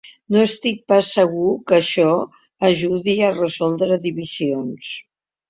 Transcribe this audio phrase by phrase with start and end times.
[0.35, 2.07] No estic pas segur que això
[2.71, 4.91] ajudi a resoldre divisions.